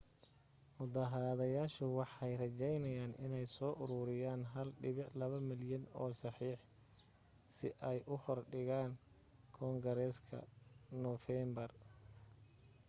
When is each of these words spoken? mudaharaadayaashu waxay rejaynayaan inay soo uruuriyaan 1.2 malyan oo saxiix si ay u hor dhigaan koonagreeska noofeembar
mudaharaadayaashu 0.77 1.85
waxay 1.99 2.31
rejaynayaan 2.43 3.13
inay 3.25 3.45
soo 3.55 3.69
uruuriyaan 3.85 4.41
1.2 4.63 5.41
malyan 5.49 5.83
oo 6.01 6.09
saxiix 6.21 6.59
si 7.57 7.67
ay 7.89 7.97
u 8.13 8.15
hor 8.23 8.39
dhigaan 8.51 8.91
koonagreeska 9.55 10.37
noofeembar 11.01 11.71